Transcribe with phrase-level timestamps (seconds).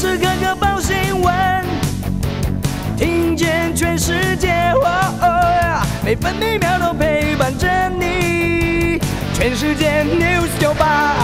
[0.00, 1.62] 时刻刻报新闻，
[2.96, 4.72] 听见全世界，
[6.02, 8.98] 每分每秒都陪伴着你。
[9.34, 11.14] 全世界 news 九八。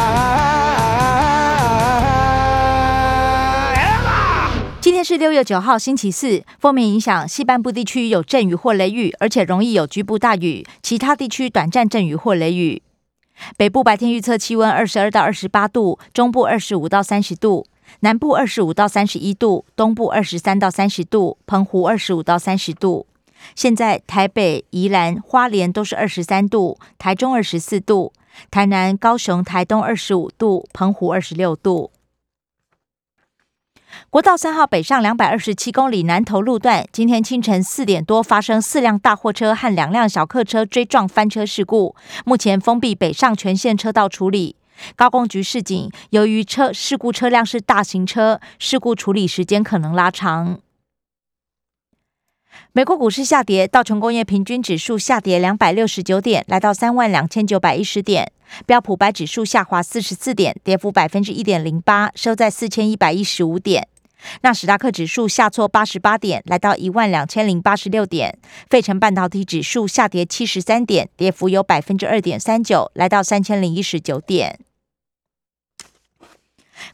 [4.82, 6.44] 今天是六月九号，星期四。
[6.58, 12.82] 锋面影响，西半部地区有阵雨或雷雨，而且容易有局部大雨；其他地区短暂阵雨或雷雨。
[13.56, 17.66] 北部白天预测气温二十二到二十八度，中部二十五到三十度，
[18.00, 23.06] 南部二十五到三十一度，东部二十三到三十度，澎湖二十五到三十度。
[23.54, 28.12] 现在台北、宜兰、花莲都是二十三度，台中二十四度，
[28.50, 31.90] 台南、高雄、台东二十五度，澎湖二十六度。
[34.10, 41.94] 国道三号北上两百二十七公里南投路段，今天清晨四点多发生四辆大货车和两辆小客车追撞翻车事故，
[42.24, 44.56] 目前封闭北上全线车道处理。
[44.94, 50.60] 高工局示警，由于车事故车辆是大型车，事故处理时间可能拉长。
[52.72, 58.32] 美国股市下跌，道琼工业平均指数下跌两百六十九点，来到三万两千九百一十点。
[58.64, 63.88] 标普白指数下滑四十四点，跌幅百分之一点零八，收在四千一百一十五点。
[64.42, 68.38] 纳斯达克指数下挫八十八点，来到一万两千零八十六点。
[68.70, 74.58] 费城半导体指数下跌七十三点，跌幅有百分之二点三九，来到三千零一十九点。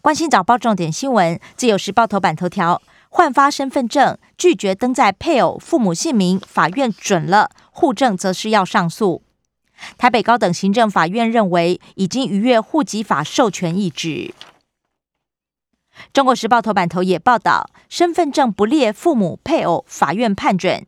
[0.00, 9.22] 关心早报重点新闻，自由时报头版头条：换发身份证拒绝登载配偶、父母姓名，法院准了，户政则是要上诉。
[9.98, 14.33] 台北高等行政法院认为，已经逾越户籍法授权意志。
[16.12, 20.86] 中国时报头版头也报道，身份证不列父母配偶，法院判准。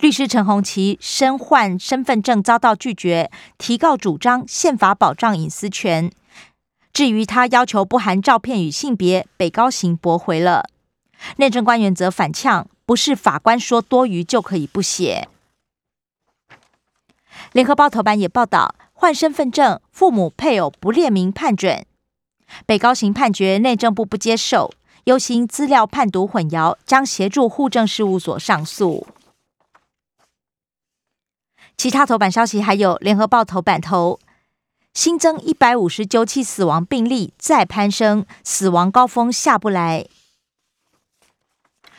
[0.00, 6.10] 律师陈红旗身患身份证遭到拒绝，提告主张宪法保障隐私权。
[6.92, 10.68] 至于他要求不含照片与性别，北高行驳回了。
[11.36, 15.28] 内政官员则反呛，不是法官说多余就可以不写。
[17.52, 21.86] 联合报头版也报道，换身份证父母配偶不列明判准。
[22.66, 24.72] 北高行判决，内政部不接受，
[25.04, 29.06] 忧心资料判读混淆，将协助户政事务所上诉。
[31.76, 34.18] 其他头版消息还有：联合报头版头
[34.92, 40.06] 新增一百五十九起死亡病例再攀升，死亡高峰下不来。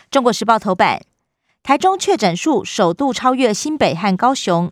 [0.10, 1.04] 中国时报头版
[1.64, 4.70] 台中确诊数首度超越新北和高雄。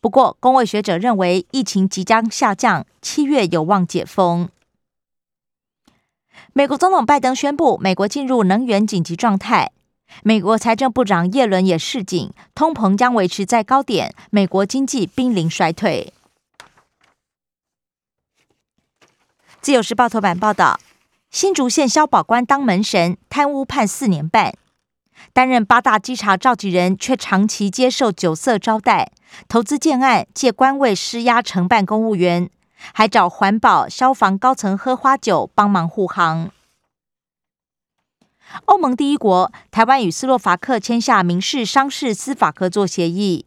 [0.00, 4.48] 不过，工位学者认为疫情即将下降，七月有望解封。
[6.52, 9.72] 美国总统拜登宣布，美国进入能源紧急状态。
[10.22, 16.14] 美国财政部长耶伦也示警，通膨将维持在高点，美国经济濒临衰退。
[19.68, 20.80] 自由时报头版报道：
[21.30, 24.54] 新竹县消保官当门神，贪污判四年半。
[25.34, 29.12] 担任八大稽查召集人，却长期接受酒色招待，
[29.46, 32.48] 投资建案借官位施压承办公务员，
[32.94, 36.50] 还找环保、消防高层喝花酒帮忙护航。
[38.64, 43.44] 欧盟第一国台湾与斯洛伐克签下民事、商事司法合作协议，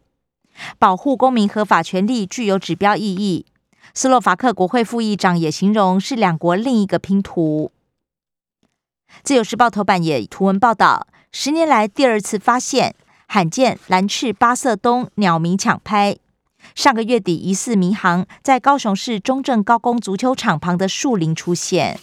[0.78, 3.46] 保护公民合法权利具有指标意义。
[3.94, 7.70] 斯洛伐克国会副议长也形容是两国另一个拼图。
[9.22, 11.06] 自由时报头版也图文报道。
[11.34, 12.94] 十年来第二次发现
[13.26, 16.18] 罕见蓝翅八色冬鸟鸣抢拍。
[16.74, 21.98] 上个月底疑似迷航，在高雄市中正高工足球场旁的树林出现。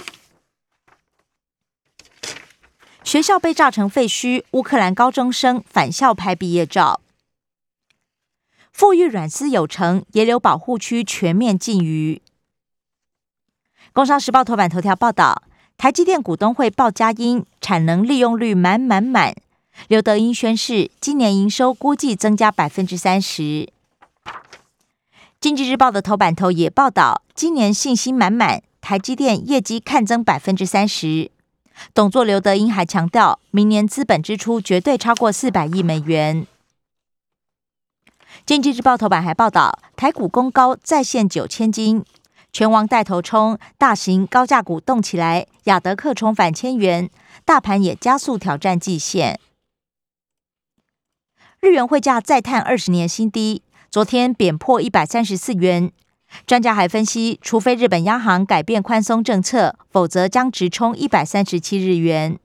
[3.04, 7.00] 学校被炸成废墟，乌克兰高中生返校拍毕业照。
[8.80, 12.22] 富裕软丝有成，野柳保护区全面禁渔。
[13.92, 15.44] 工商时报头版头条报道。
[15.78, 19.36] 台积电股东会报佳音，产能利用率满满满。
[19.90, 23.68] 刘德英宣誓，今年营收估计增加百分之三十。
[25.42, 31.30] 经济日报的头版头也报道，今年信心满满，台积电业绩看增百分之三十。
[31.94, 36.48] 董座刘德英还强调，明年资本支出绝对超过四百亿美元。
[38.46, 42.04] 经济日报头版还报道，台股攻高再现九千金。
[42.52, 47.10] 全王带头冲，大型高价股动起来，亚德克重返千元，
[47.46, 49.40] 大盘也加速挑战季线。
[51.60, 55.92] 日元汇价再探二十年新低，昨天贬破一百三十四元。
[56.48, 62.40] 专家还分析，除非日本央行改变宽松政策，否则将直冲一百三十七日元。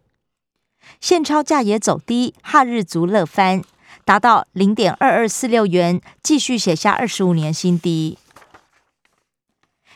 [1.00, 3.62] 现钞价也走低，哈日足乐翻，
[4.04, 8.18] 达到零点二二四六元，继续写下二十五年新低。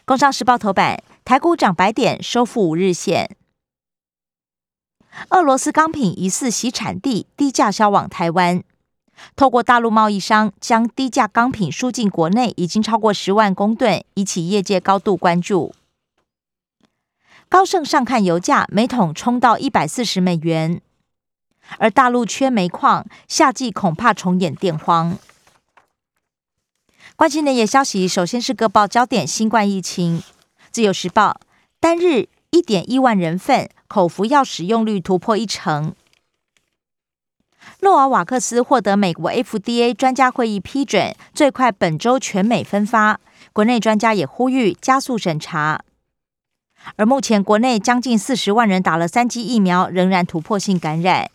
[0.05, 3.37] 工商时报头版：台股涨百点，收复五日线。
[5.31, 8.63] 俄罗斯钢品疑似洗产地，低价销往台湾。
[9.37, 15.75] 透过大陆贸易商将低价钢品输进国内，已经超过十万公吨，引起业界高度关注。
[17.49, 20.81] 高盛上看油价每桶冲到一百四十美元，
[21.77, 25.19] 而大陆缺煤矿，夏季恐怕重演电荒。
[27.17, 30.23] 关心内页消息，首先是各报焦点：新冠疫情。
[30.71, 31.41] 自由时报
[31.81, 35.95] 单日一点一万人份口服药使用率突破一成。
[37.81, 43.21] 诺瓦瓦克斯获得美国 FDA 专家会议批准，最快本周全美分发。
[43.53, 45.83] 国内专家也呼吁加速审查。
[46.97, 51.31] 而目前国内将近四十万人打了三剂疫苗，仍然突破性感染。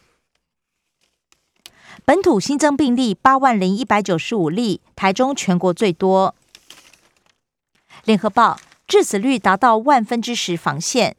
[2.06, 6.36] 本土新增病例八万零一百九十五例，台中全国最多。
[8.04, 11.16] 联合报致死率达到万分之十防线，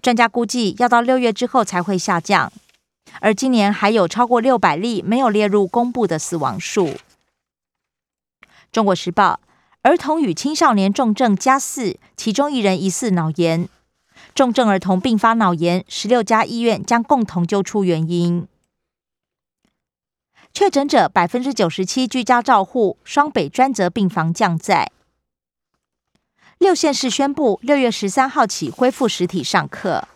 [0.00, 2.50] 专家估计要到六月之后才会下降。
[3.20, 6.94] 而今年还有超过六百例没有列入公布的死亡数。
[8.72, 9.40] 中国时报：
[9.82, 13.68] 儿童与青少年重症加四，其中一人疑似脑炎。
[14.34, 18.48] 重症儿童并发脑炎，十六家医院将共同揪出原因。
[20.54, 24.92] 确诊者百分之九十七居家照护，双北专责病房降载。
[26.58, 30.06] 六县市宣布，六月十三号起恢复实体上课。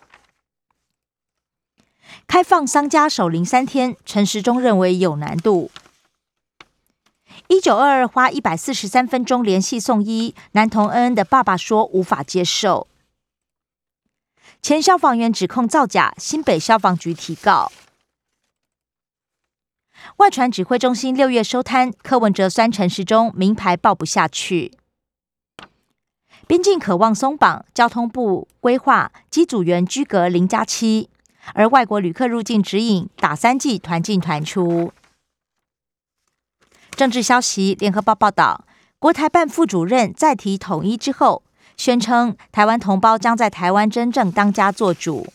[2.28, 5.72] 开放商家守零三天，陈时中认为有难度。
[7.48, 12.86] 一九二二花一百四十三分钟联系送医，男童恩恩的爸爸说无法接受。
[14.62, 17.72] 前消防员指控造假，新北消防局提告。
[20.16, 24.72] 外传指挥中心六月收摊，柯文哲酸陈时中名牌报不下去。
[26.46, 31.10] 边境渴望松绑，交通部规划机组员居隔零加七。
[31.54, 34.92] 而外国旅客入境指引打三剂团进团出。
[36.90, 38.66] 政治消息，联合报报道，
[38.98, 41.42] 国台办副主任再提统一之后，
[41.76, 45.32] 宣称台湾同胞将在台湾真正当家作主。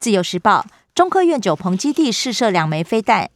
[0.00, 3.30] 自由时报，中科院九鹏基地试射两枚飞弹，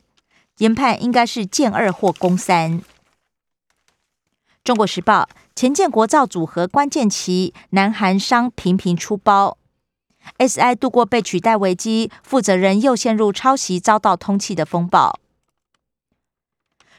[0.58, 2.82] 研判应该是舰二或攻三。
[4.62, 9.58] 中国时报，前建国造组合关键期，南韩商频频出包。
[10.38, 10.74] S.I.
[10.74, 15.20] 度过被取代危机，负责人又陷入抄袭遭到通缉的风暴。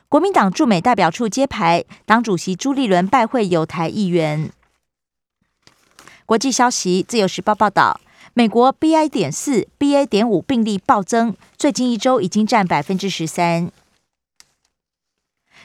[0.08, 4.52] 国民党驻美代表处揭牌，党主席朱立伦拜会友台议员。
[6.28, 8.00] 国际消息，自由时报报道，
[8.34, 9.08] 美国 B.I.
[9.08, 10.06] 点四、B.A.
[10.06, 13.72] 点五病例暴增，最近一周已经占百分之十三。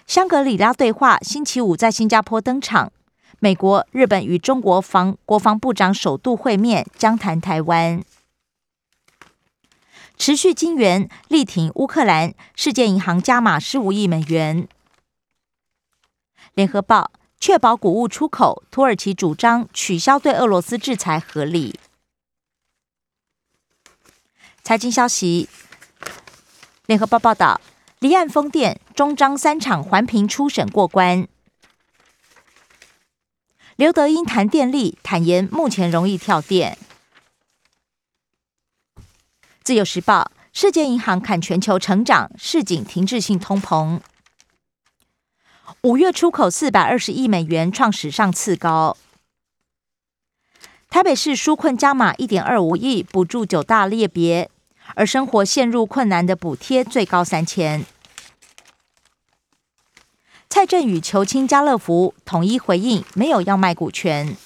[0.07, 2.93] 香格里拉对话星期五在新加坡登场。
[3.39, 8.03] 美国、日本与中国防国防部长首度会面，将谈台湾。
[10.19, 14.69] 持续金援力挺乌克兰，世界银行加码十五亿美元。
[16.55, 17.11] 联合报
[17.41, 21.81] 确保谷物出口，土耳其主张取消对俄罗斯制裁合理。
[24.71, 25.49] 财经消息，
[26.87, 27.61] 联合报报道，
[27.99, 31.27] 离岸风电中章三厂环评初审过关。
[33.75, 36.79] 刘德英谈电力，坦言目前容易跳电。
[39.65, 43.99] 自由时报，世界银行看全球成长，市井停滞性通膨。
[45.81, 48.97] 五月出口四百二十亿美元，创史上次高。
[50.89, 54.49] 台北市纾困加码一点二五亿，补助九大列别，
[54.95, 57.85] 而生活陷入困难的补贴最高三千。
[60.49, 64.37] 蔡振宇求亲家乐福，统一回应没有要卖股权。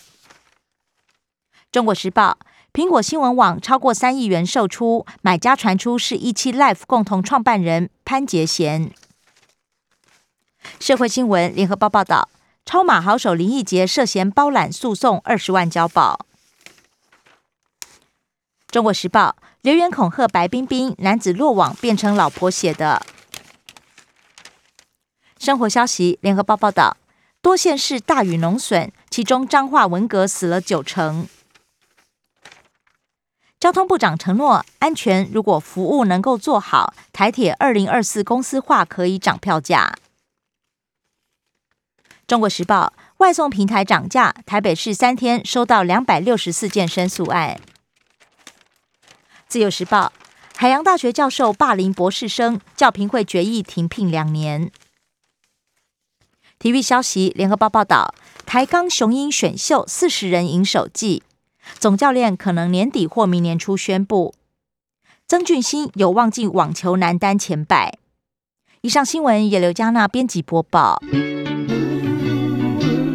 [1.73, 2.39] 中国时报、
[2.73, 8.93] 苹果新闻网超过三亿元售出，买家传出是一期 Life 共同创办人潘杰贤。
[10.79, 12.29] 社会新闻联合报报道，
[12.65, 16.27] 超马好手林奕杰涉嫌包揽诉讼二十万交保。
[18.75, 23.07] 中国时报留言恐吓白冰冰，男子落网变成老婆写的。
[25.39, 26.97] 生活消息，联合报报道，
[27.41, 31.29] 多县市大雨农损，其中彰化文革死了九成。
[33.61, 39.95] 交通部长承诺，安全如果服务能够做好，台铁二零二四公司化可以涨票价。
[42.27, 47.61] 中国时报外送平台涨价，台北市三天收到两百六十四件申诉案。
[49.55, 50.13] 自由时报
[50.57, 54.73] 海洋大学教授霸凌博士生，教评会决议停聘两年。
[56.59, 61.23] 体育消息，联合报报道，台钢雄鹰选秀四十人赢首季，
[61.79, 64.35] 总教练可能年底或明年初宣布。
[65.29, 67.97] 曾俊欣有望进网球男单前百。
[68.81, 71.01] 以上新闻由刘嘉娜编辑播报。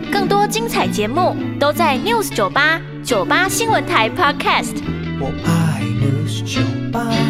[0.09, 4.81] 更多精彩节目都在 News 九八九八新闻台 Podcast。
[5.19, 5.68] 我爱
[5.99, 6.61] News 酒
[6.93, 7.28] 吧。